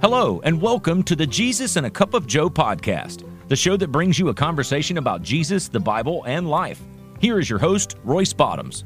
Hello, 0.00 0.40
and 0.44 0.62
welcome 0.62 1.02
to 1.02 1.16
the 1.16 1.26
Jesus 1.26 1.74
and 1.74 1.84
a 1.84 1.90
Cup 1.90 2.14
of 2.14 2.24
Joe 2.24 2.48
podcast, 2.48 3.24
the 3.48 3.56
show 3.56 3.76
that 3.76 3.88
brings 3.88 4.16
you 4.16 4.28
a 4.28 4.34
conversation 4.34 4.96
about 4.96 5.22
Jesus, 5.22 5.66
the 5.66 5.80
Bible, 5.80 6.22
and 6.24 6.48
life. 6.48 6.80
Here 7.18 7.40
is 7.40 7.50
your 7.50 7.58
host, 7.58 7.96
Royce 8.04 8.32
Bottoms. 8.32 8.84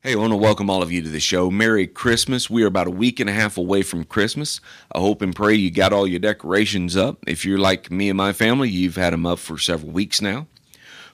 Hey, 0.00 0.14
I 0.14 0.16
want 0.16 0.32
to 0.32 0.36
welcome 0.36 0.68
all 0.68 0.82
of 0.82 0.90
you 0.90 1.00
to 1.02 1.08
the 1.08 1.20
show. 1.20 1.48
Merry 1.48 1.86
Christmas. 1.86 2.50
We 2.50 2.64
are 2.64 2.66
about 2.66 2.88
a 2.88 2.90
week 2.90 3.20
and 3.20 3.30
a 3.30 3.32
half 3.32 3.56
away 3.56 3.82
from 3.82 4.02
Christmas. 4.02 4.60
I 4.90 4.98
hope 4.98 5.22
and 5.22 5.36
pray 5.36 5.54
you 5.54 5.70
got 5.70 5.92
all 5.92 6.08
your 6.08 6.18
decorations 6.18 6.96
up. 6.96 7.18
If 7.24 7.44
you're 7.44 7.58
like 7.58 7.92
me 7.92 8.08
and 8.08 8.16
my 8.16 8.32
family, 8.32 8.68
you've 8.68 8.96
had 8.96 9.12
them 9.12 9.26
up 9.26 9.38
for 9.38 9.58
several 9.58 9.92
weeks 9.92 10.20
now. 10.20 10.48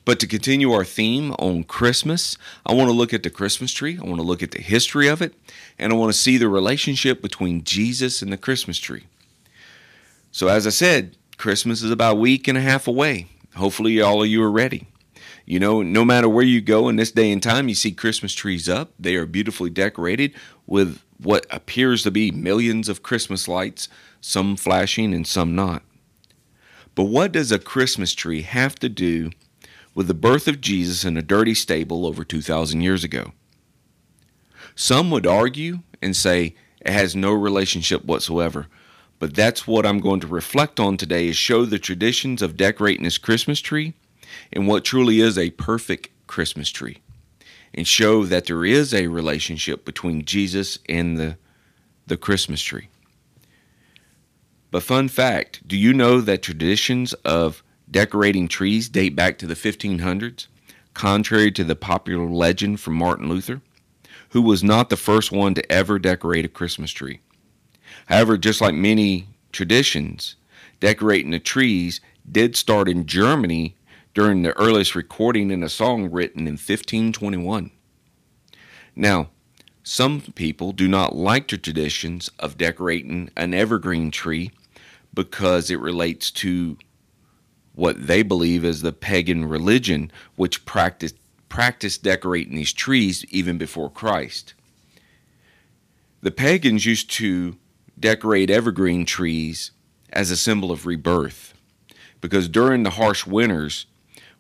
But 0.09 0.21
to 0.21 0.27
continue 0.27 0.73
our 0.73 0.87
theme 0.87 1.33
on 1.33 1.65
Christmas, 1.65 2.39
I 2.65 2.73
want 2.73 2.89
to 2.89 2.95
look 2.95 3.13
at 3.13 3.25
the 3.25 3.29
Christmas 3.29 3.75
tree. 3.75 3.99
I 3.99 4.07
want 4.07 4.17
to 4.17 4.27
look 4.27 4.43
at 4.43 4.53
the 4.53 4.63
history 4.63 5.07
of 5.07 5.21
it, 5.21 5.35
and 5.79 5.93
I 5.93 5.97
want 5.97 6.11
to 6.11 6.19
see 6.19 6.39
the 6.39 6.49
relationship 6.49 7.21
between 7.21 7.63
Jesus 7.63 8.23
and 8.23 8.33
the 8.33 8.39
Christmas 8.39 8.79
tree. 8.79 9.05
So, 10.33 10.49
as 10.49 10.67
I 10.67 10.71
said, 10.71 11.19
Christmas 11.37 11.83
is 11.83 11.91
about 11.91 12.13
a 12.13 12.21
week 12.21 12.49
and 12.49 12.57
a 12.57 12.63
half 12.63 12.89
away. 12.89 13.27
Hopefully, 13.57 14.01
all 14.01 14.23
of 14.23 14.31
you 14.31 14.43
are 14.43 14.51
ready. 14.51 14.87
You 15.45 15.61
know, 15.61 15.83
no 15.83 16.07
matter 16.07 16.27
where 16.27 16.43
you 16.43 16.63
go 16.63 16.89
in 16.89 16.97
this 16.97 17.11
day 17.11 17.31
and 17.31 17.43
time, 17.43 17.69
you 17.69 17.75
see 17.75 17.93
Christmas 17.93 18.33
trees 18.33 18.67
up. 18.67 18.95
They 18.99 19.15
are 19.17 19.27
beautifully 19.27 19.69
decorated 19.69 20.33
with 20.67 21.03
what 21.19 21.45
appears 21.51 22.03
to 22.05 22.11
be 22.11 22.31
millions 22.31 22.89
of 22.89 23.03
Christmas 23.03 23.47
lights, 23.47 23.91
some 24.23 24.57
flashing 24.57 25.13
and 25.13 25.27
some 25.27 25.55
not. 25.55 25.83
But 26.95 27.05
what 27.05 27.31
does 27.31 27.53
a 27.53 27.59
Christmas 27.59 28.15
tree 28.15 28.41
have 28.41 28.77
to 28.77 28.89
do 28.89 29.33
with 29.95 30.07
the 30.07 30.15
birth 30.15 30.49
of 30.49 30.61
Jesus 30.61 31.05
in 31.05 31.17
a 31.17 31.23
dirty 31.23 31.55
stable 31.55 32.07
over 32.07 32.25
2,000 32.25 32.81
years 32.81 33.05
ago. 33.05 33.33
Some 34.75 35.11
would 35.11 35.27
argue 35.27 35.81
and 36.01 36.15
say 36.15 36.55
it 36.81 36.93
has 36.93 37.17
no 37.17 37.33
relationship 37.33 38.05
whatsoever, 38.05 38.67
but 39.19 39.35
that's 39.35 39.67
what 39.67 39.85
I'm 39.85 39.99
going 39.99 40.21
to 40.21 40.27
reflect 40.27 40.79
on 40.79 40.97
today 40.97 41.29
is 41.29 41.37
show 41.37 41.65
the 41.65 41.79
traditions 41.79 42.43
of 42.43 42.57
decorating 42.57 43.05
this 43.05 43.19
Christmas 43.19 43.61
tree 43.61 43.95
and 44.53 44.69
what 44.69 44.85
truly 44.85 45.21
is 45.21 45.37
a 45.37 45.51
perfect 45.51 46.11
Christmas 46.27 46.71
tree 46.71 46.99
and 47.75 47.87
show 47.87 48.25
that 48.25 48.47
there 48.47 48.65
is 48.65 48.95
a 48.95 49.09
relationship 49.09 49.85
between 49.85 50.25
Jesus 50.25 50.79
and 50.89 51.19
the, 51.19 51.37
the 52.07 52.17
Christmas 52.17 52.63
tree. 52.63 52.89
But 54.71 54.83
fun 54.83 55.09
fact, 55.09 55.67
do 55.67 55.77
you 55.77 55.93
know 55.93 56.21
that 56.21 56.43
traditions 56.43 57.15
of 57.25 57.63
decorating 57.91 58.49
trees 58.49 58.89
date 58.89 59.17
back 59.17 59.39
to 59.39 59.47
the 59.47 59.55
1500s, 59.55 60.47
contrary 60.95 61.51
to 61.53 61.65
the 61.65 61.77
popular 61.77 62.27
legend 62.27 62.81
from 62.81 62.95
Martin 62.95 63.29
Luther, 63.29 63.61
who 64.31 64.43
was 64.43 64.63
not 64.63 64.91
the 64.91 64.97
first 64.97 65.33
one 65.33 65.55
to 65.55 65.73
ever 65.73 65.99
decorate 65.99 66.45
a 66.45 66.49
Christmas 66.49 66.91
tree. 66.91 67.21
However, 68.07 68.37
just 68.37 68.61
like 68.61 68.75
many 68.75 69.29
traditions, 69.53 70.37
decorating 70.81 71.31
the 71.31 71.39
trees 71.39 72.01
did 72.31 72.57
start 72.57 72.89
in 72.89 73.07
Germany 73.07 73.77
during 74.15 74.43
the 74.43 74.57
earliest 74.59 74.95
recording 74.95 75.51
in 75.51 75.63
a 75.63 75.69
song 75.69 76.11
written 76.11 76.43
in 76.43 76.55
1521. 76.55 77.71
Now, 78.97 79.31
some 79.83 80.21
people 80.21 80.73
do 80.73 80.89
not 80.89 81.17
like 81.17 81.49
the 81.49 81.57
traditions 81.57 82.31
of 82.39 82.59
decorating 82.59 83.31
an 83.37 83.55
evergreen 83.55 84.11
tree 84.11 84.51
because 85.15 85.71
it 85.71 85.81
relates 85.81 86.31
to 86.31 86.77
what 87.79 88.09
they 88.09 88.25
believe 88.25 88.65
is 88.65 88.83
the 88.83 88.93
pagan 88.93 89.45
religion 89.45 90.11
which 90.35 90.67
practiced 90.67 91.15
practiced 91.49 92.03
decorating 92.03 92.57
these 92.57 92.73
trees 92.73 93.25
even 93.27 93.57
before 93.57 93.89
Christ. 93.89 94.53
The 96.21 96.33
pagans 96.33 96.85
used 96.85 97.09
to 97.13 97.57
decorate 97.99 98.51
evergreen 98.51 99.07
trees 99.07 99.71
as 100.13 100.33
a 100.33 100.37
symbol 100.37 100.73
of 100.73 100.87
rebirth 100.87 101.55
because 102.21 102.49
during 102.49 102.83
the 102.83 102.91
harsh 102.91 103.25
winters 103.25 103.87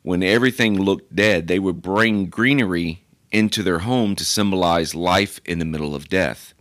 when 0.02 0.24
everything 0.24 0.76
looked 0.82 1.14
dead 1.14 1.46
they 1.46 1.60
would 1.60 1.80
bring 1.80 2.26
greenery 2.26 3.04
into 3.30 3.62
their 3.62 3.80
home 3.80 4.16
to 4.16 4.24
symbolize 4.24 4.96
life 4.96 5.40
in 5.44 5.60
the 5.60 5.64
middle 5.64 5.94
of 5.94 6.08
death. 6.08 6.54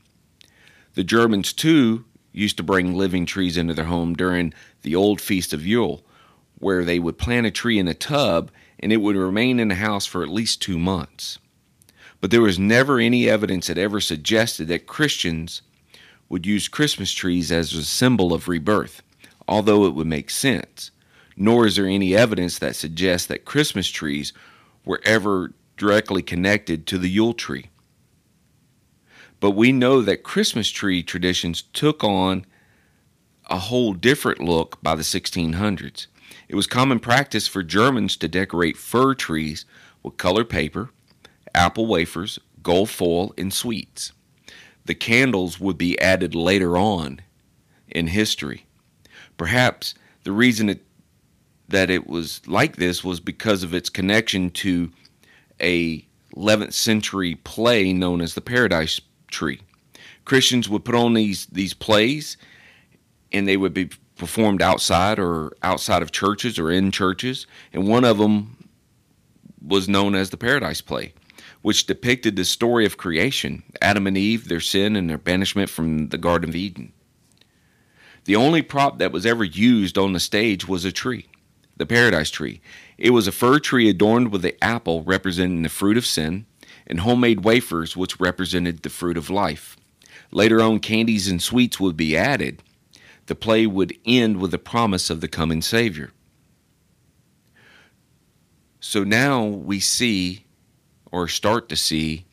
The 0.93 1.03
Germans 1.03 1.53
too 1.53 2.05
used 2.31 2.57
to 2.57 2.63
bring 2.63 2.93
living 2.93 3.25
trees 3.25 3.57
into 3.57 3.73
their 3.73 3.85
home 3.85 4.13
during 4.13 4.53
the 4.83 4.95
old 4.95 5.19
feast 5.19 5.53
of 5.53 5.66
Yule 5.66 6.03
where 6.59 6.84
they 6.84 7.00
would 7.00 7.18
plant 7.18 7.47
a 7.47 7.51
tree 7.51 7.79
in 7.79 7.88
a 7.88 7.94
tub 7.94 8.51
and 8.79 8.91
it 8.91 8.97
would 8.97 9.16
remain 9.16 9.59
in 9.59 9.69
the 9.69 9.75
house 9.75 10.06
for 10.06 10.23
at 10.23 10.29
least 10.29 10.62
two 10.62 10.78
months. 10.78 11.40
But 12.19 12.31
there 12.31 12.41
was 12.41 12.57
never 12.57 13.00
any 13.00 13.29
evidence 13.29 13.68
that 13.68 13.78
ever 13.78 14.00
suggested 14.00 14.67
that 14.67 14.88
Christians 14.88 15.62
would 16.29 16.46
use 16.46 16.67
Christmas 16.67 17.12
trees 17.12 17.51
as 17.51 17.73
a 17.73 17.84
symbol 17.84 18.34
of 18.34 18.47
rebirth, 18.47 19.01
although 19.47 19.85
it 19.85 19.94
would 19.94 20.07
make 20.07 20.29
sense. 20.29 20.91
Nor 21.35 21.67
is 21.67 21.75
there 21.75 21.85
any 21.85 22.16
evidence 22.16 22.57
that 22.59 22.75
suggests 22.75 23.28
that 23.28 23.46
Christmas 23.46 23.88
trees 23.88 24.34
were 24.84 25.01
ever 25.06 25.53
directly 25.78 26.23
connected 26.23 26.88
to 26.88 26.97
the 26.97 27.09
Yule 27.09 27.34
tree. 27.34 27.69
But 29.40 29.51
we 29.51 29.72
know 29.72 30.01
that 30.01 30.23
Christmas 30.23 30.69
tree 30.69 31.03
traditions 31.03 31.62
took 31.73 32.03
on 32.03 32.46
a 33.50 33.59
whole 33.59 33.94
different 33.94 34.41
look 34.41 34.81
by 34.81 34.96
the 34.96 35.03
1600s. 35.03 36.07
It 36.50 36.56
was 36.56 36.68
common 36.68 37.00
practice 37.00 37.47
for 37.47 37.63
Germans 37.63 38.16
to 38.18 38.28
decorate 38.28 38.78
fir 38.78 39.13
trees 39.13 39.66
with 40.03 40.18
colored 40.18 40.50
paper, 40.50 40.90
apple 41.53 41.88
wafers, 41.88 42.40
gold 42.63 42.90
foil, 42.90 43.34
and 43.38 43.53
sweets. 43.53 44.13
The 44.85 44.96
candles 44.96 45.59
would 45.59 45.78
be 45.78 46.00
added 46.00 46.34
later 46.34 46.78
on 46.78 47.19
in 47.90 48.08
history. 48.08 48.66
Perhaps 49.35 49.94
the 50.24 50.31
reason 50.31 50.69
it, 50.69 50.85
that 51.68 51.90
it 51.90 52.08
was 52.08 52.41
like 52.47 52.78
this 52.78 53.03
was 53.03 53.19
because 53.19 53.64
of 53.64 53.74
its 53.74 53.90
connection 53.90 54.50
to 54.52 54.91
a 55.62 56.06
11th 56.35 56.74
century 56.74 57.35
play 57.35 57.91
known 57.91 58.22
as 58.22 58.34
the 58.34 58.41
Paradise 58.41 59.02
Tree. 59.29 59.59
Christians 60.24 60.69
would 60.69 60.85
put 60.85 60.96
on 60.96 61.14
these 61.14 61.46
these 61.47 61.74
plays 61.74 62.38
and 63.31 63.47
they 63.47 63.58
would 63.58 63.74
be 63.74 63.90
performed 64.17 64.61
outside 64.61 65.19
or 65.19 65.55
outside 65.63 66.01
of 66.01 66.11
churches 66.11 66.59
or 66.59 66.72
in 66.72 66.91
churches, 66.91 67.47
and 67.73 67.88
one 67.88 68.03
of 68.03 68.17
them 68.17 68.67
was 69.66 69.89
known 69.89 70.16
as 70.16 70.29
the 70.29 70.38
Paradise 70.38 70.81
Play, 70.81 71.13
which 71.61 71.85
depicted 71.85 72.35
the 72.35 72.45
story 72.45 72.85
of 72.85 72.97
creation 72.97 73.63
Adam 73.81 74.07
and 74.07 74.17
Eve, 74.17 74.47
their 74.47 74.59
sin, 74.59 74.95
and 74.95 75.09
their 75.09 75.17
banishment 75.17 75.69
from 75.69 76.09
the 76.09 76.17
Garden 76.17 76.50
of 76.50 76.55
Eden. 76.55 76.94
The 78.25 78.35
only 78.35 78.61
prop 78.61 78.97
that 79.00 79.11
was 79.11 79.25
ever 79.25 79.44
used 79.44 79.97
on 79.97 80.13
the 80.13 80.19
stage 80.19 80.67
was 80.67 80.84
a 80.84 80.91
tree, 80.91 81.28
the 81.78 81.85
paradise 81.85 82.29
tree. 82.29 82.61
It 82.97 83.11
was 83.11 83.28
a 83.28 83.31
fir 83.31 83.59
tree 83.59 83.89
adorned 83.89 84.31
with 84.31 84.41
the 84.41 84.61
apple 84.63 85.03
representing 85.03 85.61
the 85.61 85.69
fruit 85.69 85.97
of 85.97 86.05
sin, 86.05 86.45
and 86.85 87.01
homemade 87.01 87.45
wafers 87.45 87.95
which 87.95 88.19
represented 88.19 88.84
the 88.84 88.89
fruit 88.89 89.17
of 89.17 89.29
life. 89.29 89.78
Later 90.31 90.61
on, 90.61 90.79
candies 90.79 91.28
and 91.28 91.41
sweets 91.41 91.79
would 91.79 91.95
be 91.95 92.17
added, 92.17 92.61
the 93.27 93.35
play 93.35 93.67
would 93.67 93.95
end 94.05 94.38
with 94.38 94.51
the 94.51 94.57
promise 94.57 95.09
of 95.09 95.21
the 95.21 95.27
coming 95.27 95.61
Savior. 95.61 96.11
So 98.79 99.03
now 99.03 99.43
we 99.45 99.79
see, 99.79 100.45
or 101.11 101.27
start 101.27 101.69
to 101.69 101.75
see, 101.75 102.25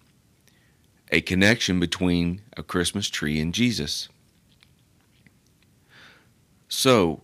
a 1.10 1.20
connection 1.20 1.78
between 1.78 2.42
a 2.56 2.62
Christmas 2.62 3.08
tree 3.08 3.40
and 3.40 3.52
Jesus. 3.52 4.08
So 6.68 7.22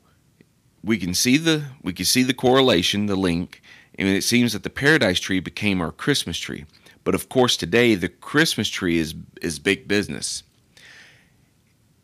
we 0.82 0.98
can 0.98 1.14
see 1.14 1.36
the 1.36 1.64
we 1.82 1.92
can 1.92 2.04
see 2.04 2.22
the 2.22 2.34
correlation, 2.34 3.06
the 3.06 3.16
link, 3.16 3.62
and 3.98 4.08
it 4.08 4.22
seems 4.22 4.52
that 4.52 4.62
the 4.62 4.70
paradise 4.70 5.20
tree 5.20 5.40
became 5.40 5.80
our 5.80 5.92
Christmas 5.92 6.38
tree. 6.38 6.66
But 7.04 7.14
of 7.14 7.28
course 7.28 7.56
today 7.56 7.94
the 7.94 8.08
Christmas 8.08 8.68
tree 8.68 8.98
is 8.98 9.14
is 9.40 9.58
big 9.58 9.86
business 9.86 10.42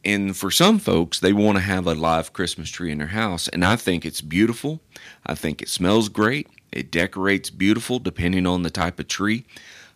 and 0.06 0.36
for 0.36 0.52
some 0.52 0.78
folks, 0.78 1.18
they 1.18 1.32
want 1.32 1.58
to 1.58 1.62
have 1.62 1.84
a 1.88 1.94
live 1.94 2.32
Christmas 2.32 2.70
tree 2.70 2.92
in 2.92 2.98
their 2.98 3.08
house. 3.08 3.48
And 3.48 3.64
I 3.64 3.74
think 3.74 4.06
it's 4.06 4.20
beautiful. 4.20 4.80
I 5.26 5.34
think 5.34 5.60
it 5.60 5.68
smells 5.68 6.08
great. 6.08 6.48
It 6.70 6.92
decorates 6.92 7.50
beautiful 7.50 7.98
depending 7.98 8.46
on 8.46 8.62
the 8.62 8.70
type 8.70 9.00
of 9.00 9.08
tree. 9.08 9.46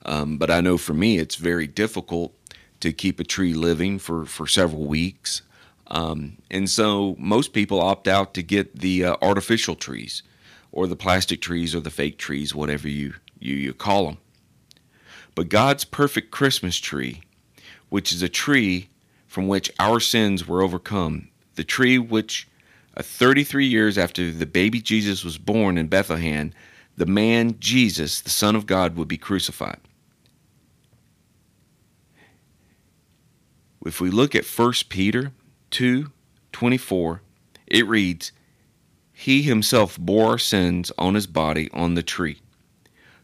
Um, 0.05 0.37
but 0.37 0.51
I 0.51 0.61
know 0.61 0.79
for 0.79 0.95
me, 0.95 1.19
it's 1.19 1.37
very 1.37 1.69
difficult 1.69 2.35
to 2.81 2.93
keep 2.93 3.21
a 3.21 3.25
tree 3.25 3.55
living 3.55 4.01
for, 4.01 4.27
for 4.27 4.49
several 4.49 4.85
weeks. 4.85 5.43
Um, 5.87 6.39
and 6.51 6.69
so 6.69 7.15
most 7.17 7.53
people 7.53 7.81
opt 7.81 8.09
out 8.09 8.35
to 8.35 8.43
get 8.43 8.81
the 8.81 9.05
uh, 9.05 9.17
artificial 9.23 9.77
trees 9.77 10.25
or 10.73 10.89
the 10.89 10.97
plastic 10.97 11.41
trees 11.41 11.73
or 11.73 11.81
the 11.81 11.91
fake 11.91 12.19
trees, 12.19 12.53
whatever 12.53 12.89
you, 12.89 13.15
you, 13.39 13.55
you 13.55 13.73
call 13.73 14.07
them. 14.07 14.19
But 15.37 15.51
God's 15.51 15.85
perfect 15.85 16.33
Christmas 16.33 16.79
tree, 16.79 17.23
which 17.91 18.11
is 18.11 18.23
a 18.23 18.29
tree 18.29 18.89
from 19.31 19.47
which 19.47 19.71
our 19.79 20.01
sins 20.01 20.49
were 20.49 20.61
overcome, 20.61 21.29
the 21.55 21.63
tree 21.63 21.97
which, 21.97 22.49
uh, 22.97 23.03
33 23.03 23.65
years 23.65 23.97
after 23.97 24.29
the 24.33 24.45
baby 24.45 24.81
Jesus 24.81 25.23
was 25.23 25.39
born 25.39 25.79
in 25.79 25.87
Bethlehem, 25.87 26.53
the 26.97 27.07
man 27.07 27.55
Jesus, 27.61 28.21
the 28.21 28.29
Son 28.29 28.57
of 28.57 28.67
God, 28.67 28.97
would 28.97 29.07
be 29.07 29.17
crucified. 29.17 29.79
If 33.87 34.01
we 34.01 34.11
look 34.11 34.35
at 34.35 34.45
1 34.45 34.73
Peter 34.89 35.31
2 35.71 36.11
24, 36.51 37.23
it 37.69 37.87
reads, 37.87 38.33
He 39.13 39.43
himself 39.43 39.97
bore 39.97 40.33
our 40.33 40.39
sins 40.39 40.91
on 40.99 41.15
his 41.15 41.29
body 41.29 41.71
on 41.73 41.95
the 41.95 42.03
tree, 42.03 42.41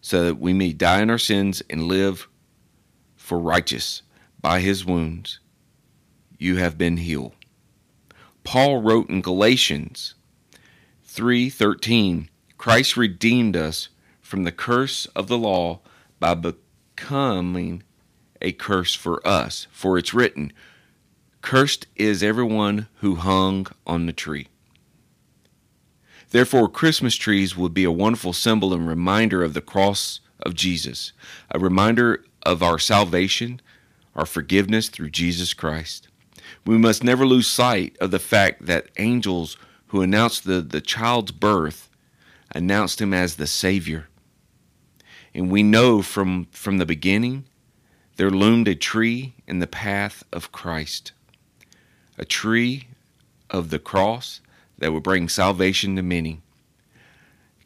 so 0.01 0.25
that 0.27 0.39
we 0.39 0.53
may 0.53 0.73
die 0.73 1.03
in 1.03 1.11
our 1.11 1.19
sins 1.19 1.65
and 1.69 1.89
live 1.89 2.29
for 3.17 3.41
righteous. 3.41 4.03
By 4.41 4.61
his 4.61 4.85
wounds 4.85 5.41
you 6.39 6.57
have 6.57 6.79
been 6.79 6.99
healed. 6.99 7.35
Paul 8.45 8.83
wrote 8.83 9.09
in 9.09 9.23
Galatians 9.23 10.15
3:13, 11.05 12.29
Christ 12.59 12.97
redeemed 12.97 13.57
us 13.57 13.89
from 14.21 14.45
the 14.45 14.53
curse 14.53 15.07
of 15.07 15.29
the 15.29 15.39
law 15.39 15.81
by 16.19 16.35
becoming 16.35 17.83
a 18.41 18.53
curse 18.53 18.95
for 18.95 19.27
us. 19.27 19.67
For 19.71 19.99
it's 19.99 20.15
written, 20.15 20.53
Cursed 21.43 21.87
is 21.97 22.23
everyone 22.23 22.89
who 22.97 23.15
hung 23.17 23.67
on 23.87 24.07
the 24.07 24.13
tree. 24.13 24.49
Therefore, 26.31 26.69
Christmas 26.69 27.15
trees 27.15 27.57
would 27.57 27.73
be 27.73 27.85
a 27.85 27.93
wonderful 27.93 28.33
symbol 28.33 28.75
and 28.75 28.87
reminder 28.89 29.43
of 29.45 29.55
the 29.55 29.61
cross 29.61 30.21
of 30.41 30.55
Jesus, 30.55 31.13
a 31.51 31.59
reminder 31.59 32.25
of 32.43 32.63
our 32.63 32.79
salvation, 32.79 33.61
our 34.15 34.27
forgiveness 34.27 34.89
through 34.89 35.11
Jesus 35.11 35.55
Christ. 35.55 36.09
We 36.65 36.79
must 36.79 37.05
never 37.05 37.27
lose 37.27 37.47
sight 37.47 37.97
of 38.01 38.11
the 38.11 38.19
fact 38.19 38.67
that 38.67 38.89
angels 38.99 39.57
who 39.89 40.03
announced 40.03 40.45
the, 40.45 40.61
the 40.61 40.81
child's 40.81 41.33
birth 41.33 41.89
announced 42.53 43.01
him 43.01 43.13
as 43.15 43.37
the 43.37 43.47
Savior. 43.47 44.09
And 45.35 45.51
we 45.51 45.63
know 45.63 46.03
from, 46.03 46.47
from 46.51 46.79
the 46.79 46.87
beginning 46.87 47.45
there 48.17 48.31
loomed 48.31 48.69
a 48.69 48.75
tree 48.75 49.35
in 49.47 49.59
the 49.59 49.67
path 49.67 50.25
of 50.33 50.53
Christ, 50.53 51.13
a 52.19 52.25
tree 52.25 52.89
of 53.51 53.71
the 53.71 53.79
cross 53.79 54.41
that 54.79 54.93
would 54.93 55.03
bring 55.03 55.29
salvation 55.29 55.97
to 55.97 56.03
many. 56.03 56.41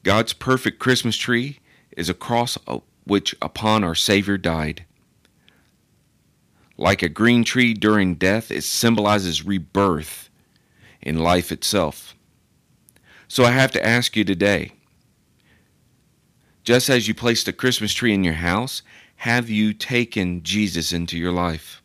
God's 0.03 0.33
perfect 0.33 0.79
Christmas 0.79 1.17
tree 1.17 1.61
is 1.97 2.09
a 2.09 2.15
cross 2.15 2.59
uh, 2.67 2.79
which 3.05 3.35
upon 3.43 3.85
our 3.85 3.95
Savior 3.95 4.39
died. 4.39 4.85
Like 6.81 7.03
a 7.03 7.11
green 7.11 7.45
tree 7.45 7.75
during 7.75 8.15
death, 8.15 8.51
it 8.51 8.65
symbolizes 8.65 9.45
rebirth 9.45 10.31
in 11.03 11.19
life 11.19 11.53
itself. 11.53 12.17
So 13.29 13.45
I 13.45 13.51
have 13.51 13.71
to 13.73 13.87
ask 13.87 14.17
you 14.17 14.25
today 14.25 14.73
just 16.65 16.89
as 16.89 17.07
you 17.07 17.15
placed 17.15 17.47
a 17.49 17.53
Christmas 17.53 17.93
tree 17.93 18.15
in 18.15 18.25
your 18.25 18.35
house, 18.35 18.81
have 19.17 19.51
you 19.51 19.75
taken 19.75 20.43
Jesus 20.43 20.91
into 20.91 21.19
your 21.19 21.33
life? 21.33 21.83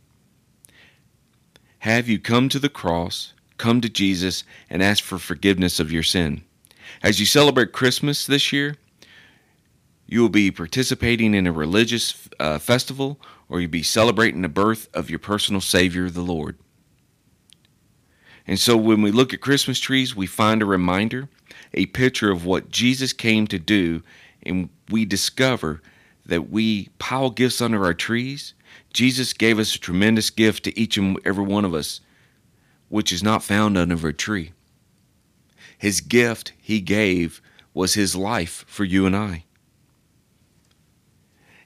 Have 1.79 2.07
you 2.07 2.17
come 2.17 2.47
to 2.47 2.59
the 2.59 2.69
cross, 2.69 3.33
come 3.57 3.81
to 3.81 3.89
Jesus, 3.89 4.45
and 4.69 4.81
asked 4.81 5.01
for 5.01 5.17
forgiveness 5.17 5.77
of 5.77 5.91
your 5.91 6.03
sin? 6.03 6.41
As 7.03 7.19
you 7.19 7.25
celebrate 7.25 7.73
Christmas 7.73 8.25
this 8.25 8.53
year, 8.53 8.77
you 10.07 10.21
will 10.21 10.29
be 10.29 10.51
participating 10.51 11.33
in 11.33 11.47
a 11.47 11.51
religious 11.51 12.29
uh, 12.39 12.59
festival 12.59 13.19
or 13.49 13.59
you'll 13.59 13.69
be 13.69 13.83
celebrating 13.83 14.41
the 14.41 14.49
birth 14.49 14.89
of 14.93 15.09
your 15.09 15.19
personal 15.19 15.61
Savior, 15.61 16.09
the 16.09 16.21
Lord. 16.21 16.57
And 18.47 18.59
so 18.59 18.77
when 18.77 19.01
we 19.01 19.11
look 19.11 19.33
at 19.33 19.41
Christmas 19.41 19.79
trees, 19.79 20.15
we 20.15 20.27
find 20.27 20.61
a 20.61 20.65
reminder, 20.65 21.29
a 21.73 21.87
picture 21.87 22.31
of 22.31 22.45
what 22.45 22.69
Jesus 22.69 23.13
came 23.13 23.47
to 23.47 23.59
do, 23.59 24.03
and 24.43 24.69
we 24.89 25.05
discover 25.05 25.81
that 26.25 26.49
we 26.49 26.89
pile 26.99 27.29
gifts 27.29 27.61
under 27.61 27.83
our 27.83 27.93
trees. 27.93 28.53
Jesus 28.93 29.33
gave 29.33 29.59
us 29.59 29.75
a 29.75 29.79
tremendous 29.79 30.29
gift 30.29 30.63
to 30.65 30.79
each 30.79 30.97
and 30.97 31.19
every 31.25 31.43
one 31.43 31.65
of 31.65 31.73
us, 31.73 32.01
which 32.89 33.11
is 33.11 33.23
not 33.23 33.43
found 33.43 33.77
under 33.77 34.07
a 34.07 34.13
tree. 34.13 34.51
His 35.77 36.01
gift 36.01 36.53
he 36.61 36.81
gave 36.81 37.41
was 37.73 37.95
his 37.95 38.15
life 38.15 38.63
for 38.67 38.83
you 38.83 39.05
and 39.05 39.15
I 39.15 39.45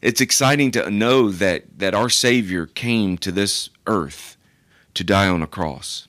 it's 0.01 0.21
exciting 0.21 0.71
to 0.71 0.89
know 0.89 1.29
that, 1.29 1.79
that 1.79 1.93
our 1.93 2.09
Savior 2.09 2.65
came 2.65 3.17
to 3.17 3.31
this 3.31 3.69
earth 3.85 4.37
to 4.93 5.03
die 5.03 5.27
on 5.27 5.41
a 5.41 5.47
cross. 5.47 6.07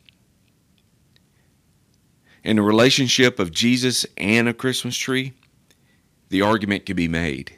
In 2.42 2.56
the 2.56 2.62
relationship 2.62 3.38
of 3.38 3.50
Jesus 3.50 4.06
and 4.16 4.48
a 4.48 4.54
Christmas 4.54 4.96
tree, 4.96 5.34
the 6.28 6.42
argument 6.42 6.86
can 6.86 6.96
be 6.96 7.08
made. 7.08 7.52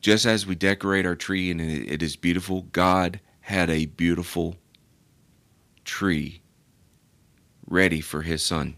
Just 0.00 0.24
as 0.24 0.46
we 0.46 0.54
decorate 0.54 1.04
our 1.04 1.16
tree 1.16 1.50
and 1.50 1.60
it 1.60 2.02
is 2.02 2.16
beautiful, 2.16 2.62
God 2.72 3.20
had 3.40 3.68
a 3.68 3.86
beautiful 3.86 4.56
tree 5.84 6.40
ready 7.66 8.00
for 8.00 8.22
his 8.22 8.42
son. 8.42 8.76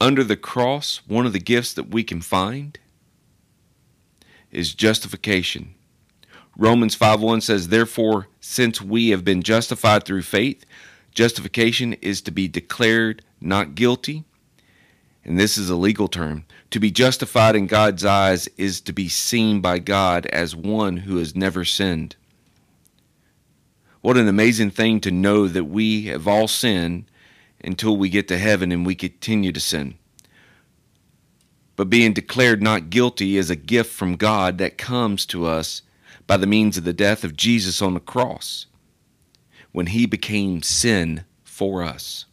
Under 0.00 0.24
the 0.24 0.36
cross, 0.36 1.00
one 1.06 1.26
of 1.26 1.32
the 1.32 1.38
gifts 1.38 1.72
that 1.74 1.90
we 1.90 2.02
can 2.02 2.20
find 2.20 2.78
is 4.50 4.74
justification. 4.74 5.74
Romans 6.56 6.94
5:1 6.94 7.40
says, 7.40 7.68
"Therefore, 7.68 8.28
since 8.40 8.80
we 8.80 9.08
have 9.08 9.24
been 9.24 9.42
justified 9.42 10.04
through 10.04 10.22
faith, 10.22 10.64
justification 11.12 11.94
is 11.94 12.20
to 12.22 12.30
be 12.30 12.46
declared 12.46 13.22
not 13.40 13.74
guilty." 13.74 14.24
And 15.24 15.38
this 15.38 15.56
is 15.56 15.70
a 15.70 15.76
legal 15.76 16.06
term. 16.06 16.44
To 16.70 16.78
be 16.78 16.90
justified 16.90 17.56
in 17.56 17.66
God's 17.66 18.04
eyes 18.04 18.48
is 18.56 18.80
to 18.82 18.92
be 18.92 19.08
seen 19.08 19.60
by 19.60 19.78
God 19.78 20.26
as 20.26 20.54
one 20.54 20.98
who 20.98 21.16
has 21.16 21.34
never 21.34 21.64
sinned. 21.64 22.16
What 24.02 24.18
an 24.18 24.28
amazing 24.28 24.70
thing 24.70 25.00
to 25.00 25.10
know 25.10 25.48
that 25.48 25.64
we 25.64 26.04
have 26.06 26.28
all 26.28 26.46
sinned 26.46 27.06
until 27.64 27.96
we 27.96 28.08
get 28.08 28.28
to 28.28 28.38
heaven 28.38 28.70
and 28.72 28.84
we 28.84 28.94
continue 28.94 29.52
to 29.52 29.60
sin. 29.60 29.96
But 31.76 31.90
being 31.90 32.12
declared 32.12 32.62
not 32.62 32.90
guilty 32.90 33.36
is 33.36 33.50
a 33.50 33.56
gift 33.56 33.92
from 33.92 34.16
God 34.16 34.58
that 34.58 34.78
comes 34.78 35.26
to 35.26 35.46
us 35.46 35.82
by 36.26 36.36
the 36.36 36.46
means 36.46 36.76
of 36.76 36.84
the 36.84 36.92
death 36.92 37.24
of 37.24 37.36
Jesus 37.36 37.82
on 37.82 37.94
the 37.94 38.00
cross 38.00 38.66
when 39.72 39.86
he 39.86 40.06
became 40.06 40.62
sin 40.62 41.24
for 41.42 41.82
us. 41.82 42.26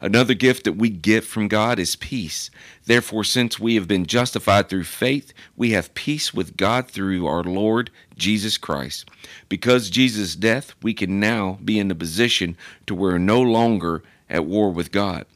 Another 0.00 0.34
gift 0.34 0.64
that 0.64 0.74
we 0.74 0.90
get 0.90 1.24
from 1.24 1.48
God 1.48 1.78
is 1.78 1.96
peace. 1.96 2.50
Therefore, 2.86 3.24
since 3.24 3.58
we 3.58 3.74
have 3.74 3.88
been 3.88 4.06
justified 4.06 4.68
through 4.68 4.84
faith, 4.84 5.32
we 5.56 5.70
have 5.72 5.94
peace 5.94 6.32
with 6.32 6.56
God 6.56 6.88
through 6.88 7.26
our 7.26 7.42
Lord 7.42 7.90
Jesus 8.16 8.58
Christ. 8.58 9.08
Because 9.48 9.90
Jesus' 9.90 10.36
death, 10.36 10.74
we 10.82 10.94
can 10.94 11.18
now 11.18 11.58
be 11.64 11.78
in 11.78 11.88
the 11.88 11.94
position 11.94 12.56
to 12.86 12.94
where 12.94 13.18
no 13.18 13.40
longer 13.40 14.02
at 14.30 14.44
war 14.44 14.70
with 14.70 14.92
God, 14.92 15.26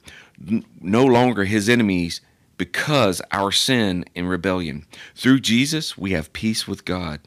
no 0.81 1.05
longer 1.05 1.45
his 1.45 1.69
enemies 1.69 2.21
because 2.57 3.21
our 3.33 3.51
sin 3.51 4.05
and 4.15 4.29
rebellion. 4.29 4.87
Through 5.17 5.41
Jesus, 5.41 5.99
we 5.99 6.13
have 6.13 6.33
peace 6.33 6.69
with 6.69 6.85
God. 6.85 7.21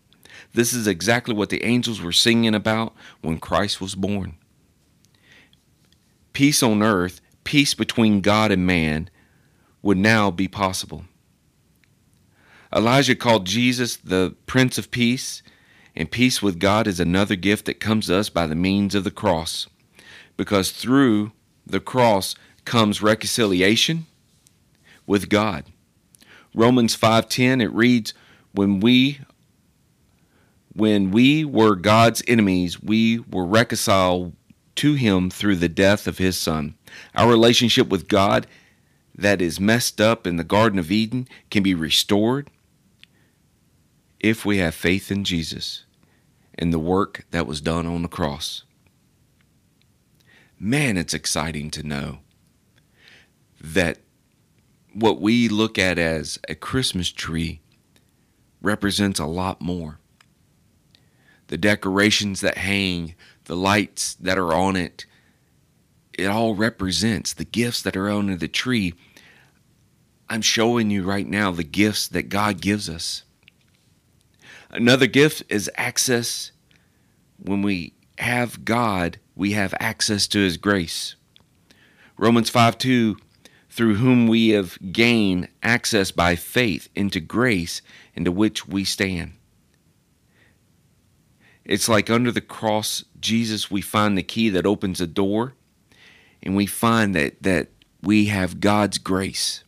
This 0.53 0.71
is 0.71 0.87
exactly 0.87 1.33
what 1.33 1.49
the 1.49 1.63
angels 1.63 2.01
were 2.01 2.13
singing 2.13 2.55
about 2.55 2.93
when 3.21 3.39
Christ 3.39 3.81
was 3.81 3.95
born. 3.95 4.37
Peace 6.31 6.63
on 6.63 6.81
earth 6.81 7.19
peace 7.45 7.73
between 7.73 8.19
God 8.19 8.51
and 8.51 8.67
man 8.67 9.09
would 9.81 9.97
now 9.97 10.29
be 10.29 10.49
possible. 10.49 11.05
Elijah 12.75 13.15
called 13.15 13.45
Jesus 13.45 13.95
the 13.95 14.35
Prince 14.47 14.77
of 14.77 14.91
Peace, 14.91 15.41
and 15.95 16.11
peace 16.11 16.41
with 16.41 16.59
God 16.59 16.87
is 16.87 16.99
another 16.99 17.37
gift 17.37 17.65
that 17.65 17.79
comes 17.79 18.07
to 18.07 18.17
us 18.17 18.29
by 18.29 18.45
the 18.45 18.55
means 18.55 18.93
of 18.93 19.05
the 19.05 19.11
cross. 19.11 19.67
Because 20.35 20.71
through 20.71 21.31
the 21.65 21.79
cross 21.79 22.35
comes 22.65 23.01
reconciliation 23.01 24.07
with 25.07 25.29
God. 25.29 25.65
Romans 26.53 26.95
5:10 26.95 27.61
it 27.61 27.71
reads 27.71 28.13
when 28.51 28.79
we 28.79 29.19
when 30.73 31.11
we 31.11 31.45
were 31.45 31.75
God's 31.75 32.21
enemies 32.27 32.81
we 32.81 33.19
were 33.19 33.45
reconciled 33.45 34.33
to 34.75 34.93
him 34.95 35.29
through 35.29 35.55
the 35.55 35.69
death 35.69 36.07
of 36.07 36.17
his 36.17 36.37
son. 36.37 36.75
Our 37.15 37.29
relationship 37.29 37.89
with 37.89 38.07
God 38.07 38.47
that 39.17 39.41
is 39.41 39.59
messed 39.59 40.01
up 40.01 40.27
in 40.27 40.37
the 40.37 40.43
Garden 40.43 40.79
of 40.79 40.91
Eden 40.91 41.27
can 41.49 41.63
be 41.63 41.73
restored 41.73 42.49
if 44.19 44.45
we 44.45 44.57
have 44.57 44.75
faith 44.75 45.11
in 45.11 45.23
Jesus 45.23 45.85
and 46.57 46.73
the 46.73 46.79
work 46.79 47.25
that 47.31 47.47
was 47.47 47.61
done 47.61 47.85
on 47.85 48.01
the 48.01 48.07
cross. 48.07 48.63
Man, 50.59 50.97
it's 50.97 51.13
exciting 51.13 51.69
to 51.71 51.83
know 51.83 52.19
that 53.59 53.99
what 54.93 55.19
we 55.19 55.49
look 55.49 55.77
at 55.77 55.97
as 55.97 56.39
a 56.47 56.55
Christmas 56.55 57.11
tree 57.11 57.59
represents 58.61 59.19
a 59.19 59.25
lot 59.25 59.61
more. 59.61 59.99
The 61.47 61.57
decorations 61.57 62.41
that 62.41 62.57
hang, 62.57 63.15
the 63.45 63.55
lights 63.55 64.15
that 64.15 64.37
are 64.37 64.53
on 64.53 64.75
it, 64.75 65.05
it 66.17 66.25
all 66.25 66.55
represents 66.55 67.33
the 67.33 67.45
gifts 67.45 67.81
that 67.81 67.95
are 67.95 68.09
under 68.09 68.35
the 68.35 68.47
tree 68.47 68.93
I'm 70.29 70.41
showing 70.41 70.89
you 70.89 71.03
right 71.03 71.27
now 71.27 71.51
the 71.51 71.63
gifts 71.63 72.07
that 72.07 72.29
God 72.29 72.59
gives 72.61 72.89
us. 72.89 73.23
Another 74.71 75.07
gift 75.07 75.43
is 75.49 75.69
access. 75.75 76.51
When 77.37 77.61
we 77.61 77.93
have 78.17 78.65
God, 78.65 79.19
we 79.35 79.51
have 79.51 79.73
access 79.79 80.27
to 80.27 80.39
His 80.39 80.57
grace. 80.57 81.15
Romans 82.17 82.49
5 82.49 82.77
2, 82.77 83.17
through 83.69 83.95
whom 83.95 84.27
we 84.27 84.49
have 84.49 84.79
gained 84.91 85.49
access 85.61 86.11
by 86.11 86.35
faith 86.35 86.89
into 86.95 87.19
grace 87.19 87.81
into 88.15 88.31
which 88.31 88.67
we 88.67 88.83
stand. 88.83 89.33
It's 91.65 91.89
like 91.89 92.09
under 92.09 92.31
the 92.31 92.41
cross, 92.41 93.03
Jesus, 93.19 93.69
we 93.69 93.81
find 93.81 94.17
the 94.17 94.23
key 94.23 94.49
that 94.49 94.65
opens 94.65 95.01
a 95.01 95.07
door, 95.07 95.55
and 96.45 96.55
we 96.55 96.67
find 96.67 97.15
that, 97.15 97.41
that 97.41 97.69
we 98.01 98.25
have 98.25 98.59
God's 98.59 98.99
grace. 98.99 99.63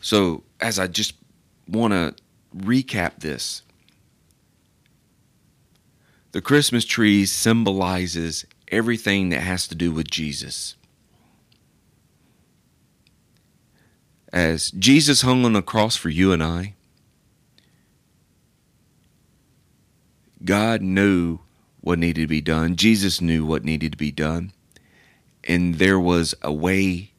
So, 0.00 0.42
as 0.60 0.78
I 0.78 0.86
just 0.86 1.14
want 1.68 1.92
to 1.92 2.14
recap 2.56 3.20
this, 3.20 3.62
the 6.32 6.40
Christmas 6.40 6.84
tree 6.84 7.26
symbolizes 7.26 8.44
everything 8.68 9.28
that 9.28 9.40
has 9.40 9.68
to 9.68 9.74
do 9.74 9.92
with 9.92 10.10
Jesus. 10.10 10.74
As 14.32 14.72
Jesus 14.72 15.22
hung 15.22 15.44
on 15.44 15.52
the 15.52 15.62
cross 15.62 15.96
for 15.96 16.08
you 16.08 16.32
and 16.32 16.42
I, 16.42 16.74
God 20.44 20.82
knew 20.82 21.38
what 21.84 21.98
needed 21.98 22.22
to 22.22 22.26
be 22.26 22.40
done. 22.40 22.76
Jesus 22.76 23.20
knew 23.20 23.44
what 23.44 23.62
needed 23.62 23.92
to 23.92 23.98
be 23.98 24.10
done. 24.10 24.52
And 25.46 25.74
there 25.74 26.00
was 26.00 26.34
a 26.40 26.50
way 26.50 27.12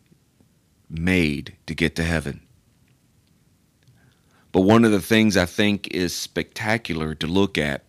made 0.89 1.55
to 1.67 1.75
get 1.75 1.95
to 1.97 2.03
heaven. 2.03 2.41
But 4.51 4.61
one 4.61 4.83
of 4.83 4.91
the 4.91 5.01
things 5.01 5.37
I 5.37 5.45
think 5.45 5.93
is 5.93 6.15
spectacular 6.15 7.13
to 7.13 7.27
look 7.27 7.59
at 7.59 7.83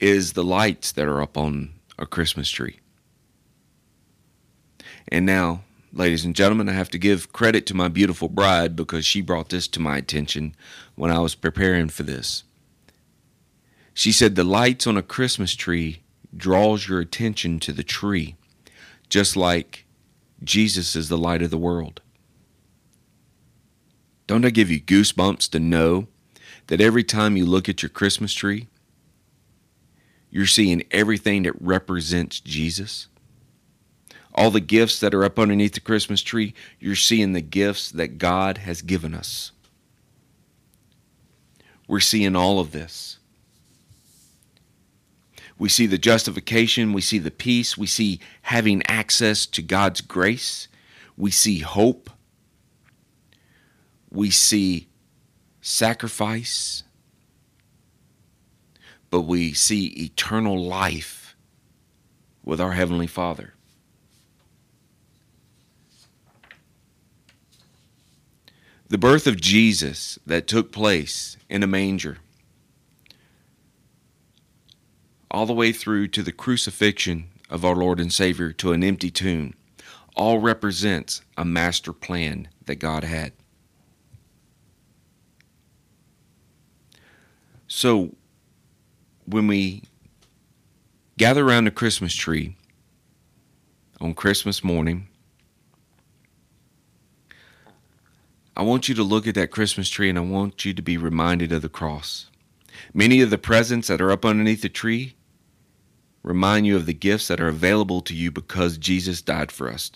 is 0.00 0.32
the 0.32 0.42
lights 0.42 0.90
that 0.92 1.06
are 1.06 1.20
up 1.20 1.36
on 1.36 1.74
a 1.98 2.06
Christmas 2.06 2.48
tree. 2.48 2.80
And 5.08 5.26
now, 5.26 5.64
ladies 5.92 6.24
and 6.24 6.34
gentlemen, 6.34 6.70
I 6.70 6.72
have 6.72 6.90
to 6.90 6.98
give 6.98 7.34
credit 7.34 7.66
to 7.66 7.74
my 7.74 7.88
beautiful 7.88 8.30
bride 8.30 8.74
because 8.74 9.04
she 9.04 9.20
brought 9.20 9.50
this 9.50 9.68
to 9.68 9.80
my 9.80 9.98
attention 9.98 10.56
when 10.94 11.10
I 11.10 11.18
was 11.18 11.34
preparing 11.34 11.90
for 11.90 12.04
this. 12.04 12.42
She 13.94 14.10
said 14.10 14.34
the 14.34 14.44
lights 14.44 14.88
on 14.88 14.96
a 14.96 15.02
Christmas 15.02 15.54
tree 15.54 16.02
draws 16.36 16.88
your 16.88 16.98
attention 16.98 17.60
to 17.60 17.72
the 17.72 17.84
tree, 17.84 18.34
just 19.08 19.36
like 19.36 19.86
Jesus 20.42 20.96
is 20.96 21.08
the 21.08 21.16
light 21.16 21.42
of 21.42 21.50
the 21.50 21.56
world. 21.56 22.00
Don't 24.26 24.44
I 24.44 24.50
give 24.50 24.70
you 24.70 24.80
goosebumps 24.80 25.48
to 25.50 25.60
know 25.60 26.08
that 26.66 26.80
every 26.80 27.04
time 27.04 27.36
you 27.36 27.46
look 27.46 27.68
at 27.68 27.82
your 27.82 27.90
Christmas 27.90 28.32
tree, 28.32 28.68
you're 30.30 30.46
seeing 30.46 30.82
everything 30.90 31.44
that 31.44 31.60
represents 31.60 32.40
Jesus? 32.40 33.06
All 34.34 34.50
the 34.50 34.60
gifts 34.60 34.98
that 34.98 35.14
are 35.14 35.24
up 35.24 35.38
underneath 35.38 35.74
the 35.74 35.80
Christmas 35.80 36.20
tree, 36.20 36.54
you're 36.80 36.96
seeing 36.96 37.32
the 37.32 37.40
gifts 37.40 37.92
that 37.92 38.18
God 38.18 38.58
has 38.58 38.82
given 38.82 39.14
us. 39.14 39.52
We're 41.86 42.00
seeing 42.00 42.34
all 42.34 42.58
of 42.58 42.72
this. 42.72 43.18
We 45.58 45.68
see 45.68 45.86
the 45.86 45.98
justification, 45.98 46.92
we 46.92 47.00
see 47.00 47.18
the 47.18 47.30
peace, 47.30 47.78
we 47.78 47.86
see 47.86 48.20
having 48.42 48.82
access 48.86 49.46
to 49.46 49.62
God's 49.62 50.00
grace, 50.00 50.68
we 51.16 51.30
see 51.30 51.60
hope, 51.60 52.10
we 54.10 54.30
see 54.30 54.88
sacrifice, 55.60 56.82
but 59.10 59.22
we 59.22 59.52
see 59.52 59.86
eternal 59.86 60.60
life 60.60 61.36
with 62.44 62.60
our 62.60 62.72
Heavenly 62.72 63.06
Father. 63.06 63.54
The 68.88 68.98
birth 68.98 69.26
of 69.26 69.40
Jesus 69.40 70.18
that 70.26 70.46
took 70.46 70.70
place 70.70 71.36
in 71.48 71.62
a 71.62 71.66
manger, 71.66 72.18
all 75.34 75.46
the 75.46 75.52
way 75.52 75.72
through 75.72 76.06
to 76.06 76.22
the 76.22 76.30
crucifixion 76.30 77.28
of 77.50 77.64
our 77.64 77.74
Lord 77.74 77.98
and 77.98 78.12
Savior 78.12 78.52
to 78.52 78.72
an 78.72 78.84
empty 78.84 79.10
tomb, 79.10 79.54
all 80.14 80.38
represents 80.38 81.22
a 81.36 81.44
master 81.44 81.92
plan 81.92 82.46
that 82.66 82.76
God 82.76 83.02
had. 83.02 83.32
So 87.66 88.14
when 89.26 89.48
we 89.48 89.82
gather 91.18 91.44
around 91.44 91.64
the 91.64 91.72
Christmas 91.72 92.14
tree 92.14 92.56
on 94.00 94.14
Christmas 94.14 94.62
morning, 94.62 95.08
I 98.56 98.62
want 98.62 98.88
you 98.88 98.94
to 98.94 99.02
look 99.02 99.26
at 99.26 99.34
that 99.34 99.50
Christmas 99.50 99.88
tree 99.88 100.08
and 100.08 100.16
I 100.16 100.20
want 100.20 100.64
you 100.64 100.72
to 100.74 100.82
be 100.82 100.96
reminded 100.96 101.50
of 101.50 101.62
the 101.62 101.68
cross. 101.68 102.30
Many 102.92 103.20
of 103.20 103.30
the 103.30 103.38
presents 103.38 103.88
that 103.88 104.00
are 104.00 104.12
up 104.12 104.24
underneath 104.24 104.62
the 104.62 104.68
tree 104.68 105.16
remind 106.24 106.66
you 106.66 106.74
of 106.74 106.86
the 106.86 106.94
gifts 106.94 107.28
that 107.28 107.40
are 107.40 107.48
available 107.48 108.00
to 108.00 108.14
you 108.14 108.32
because 108.32 108.78
Jesus 108.78 109.22
died 109.22 109.52
for 109.52 109.70
us. 109.70 109.92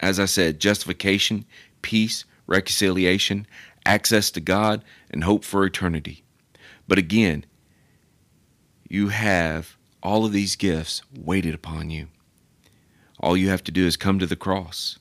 As 0.00 0.20
I 0.20 0.26
said, 0.26 0.60
justification, 0.60 1.46
peace, 1.80 2.24
reconciliation, 2.46 3.46
access 3.86 4.30
to 4.32 4.40
God, 4.40 4.84
and 5.10 5.24
hope 5.24 5.44
for 5.44 5.64
eternity. 5.64 6.24
But 6.86 6.98
again, 6.98 7.46
you 8.88 9.08
have 9.08 9.76
all 10.02 10.24
of 10.24 10.32
these 10.32 10.56
gifts 10.56 11.02
waited 11.16 11.54
upon 11.54 11.90
you. 11.90 12.08
All 13.20 13.36
you 13.36 13.50
have 13.50 13.62
to 13.64 13.72
do 13.72 13.86
is 13.86 13.96
come 13.96 14.18
to 14.18 14.26
the 14.26 14.36
cross. 14.36 14.98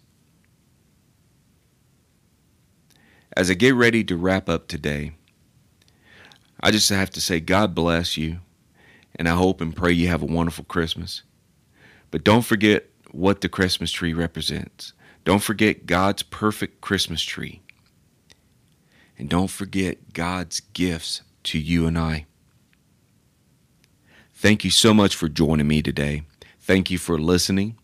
As 3.35 3.49
I 3.49 3.53
get 3.53 3.73
ready 3.73 4.03
to 4.03 4.17
wrap 4.17 4.49
up 4.49 4.67
today, 4.67 5.13
I 6.61 6.71
just 6.71 6.89
have 6.89 7.09
to 7.11 7.21
say, 7.21 7.39
God 7.39 7.73
bless 7.73 8.17
you, 8.17 8.39
and 9.15 9.27
I 9.27 9.35
hope 9.35 9.61
and 9.61 9.75
pray 9.75 9.91
you 9.91 10.07
have 10.07 10.21
a 10.21 10.27
wonderful 10.27 10.65
Christmas. 10.65 11.23
But 12.11 12.23
don't 12.23 12.43
forget 12.43 12.89
what 13.11 13.41
the 13.41 13.49
Christmas 13.49 13.91
tree 13.91 14.13
represents. 14.13 14.93
Don't 15.25 15.43
forget 15.43 15.85
God's 15.85 16.23
perfect 16.23 16.81
Christmas 16.81 17.21
tree. 17.21 17.61
And 19.17 19.29
don't 19.29 19.49
forget 19.49 20.13
God's 20.13 20.59
gifts 20.59 21.21
to 21.43 21.59
you 21.59 21.85
and 21.85 21.97
I. 21.97 22.25
Thank 24.33 24.63
you 24.63 24.71
so 24.71 24.93
much 24.93 25.15
for 25.15 25.27
joining 25.27 25.67
me 25.67 25.81
today. 25.81 26.23
Thank 26.61 26.89
you 26.89 26.97
for 26.97 27.19
listening. 27.19 27.77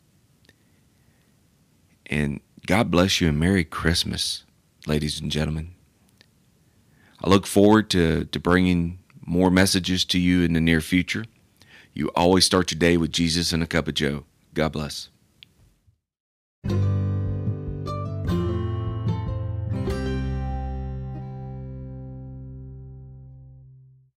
And 2.05 2.39
God 2.65 2.89
bless 2.89 3.19
you 3.19 3.27
and 3.27 3.39
Merry 3.39 3.65
Christmas, 3.65 4.45
ladies 4.87 5.19
and 5.19 5.29
gentlemen. 5.29 5.73
I 7.21 7.29
look 7.29 7.45
forward 7.45 7.89
to, 7.89 8.25
to 8.25 8.39
bringing 8.39 8.99
more 9.25 9.49
messages 9.49 10.05
to 10.05 10.19
you 10.19 10.43
in 10.43 10.53
the 10.53 10.61
near 10.61 10.81
future. 10.81 11.25
You 11.93 12.09
always 12.15 12.45
start 12.45 12.71
your 12.71 12.79
day 12.79 12.97
with 12.97 13.11
Jesus 13.11 13.53
and 13.53 13.63
a 13.63 13.67
cup 13.67 13.87
of 13.87 13.93
Joe. 13.93 14.25
God 14.53 14.71
bless. 14.73 15.09